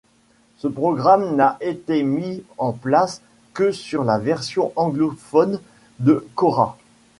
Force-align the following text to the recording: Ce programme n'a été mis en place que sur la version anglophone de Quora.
Ce 0.57 0.67
programme 0.67 1.35
n'a 1.35 1.57
été 1.61 2.01
mis 2.01 2.41
en 2.57 2.71
place 2.71 3.21
que 3.53 3.71
sur 3.71 4.03
la 4.03 4.17
version 4.17 4.73
anglophone 4.75 5.59
de 5.99 6.27
Quora. 6.33 6.75